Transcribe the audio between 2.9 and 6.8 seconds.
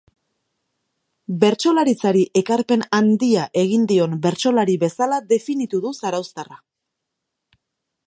handia egin dion bertsolari bezala definitu du zarauztarra.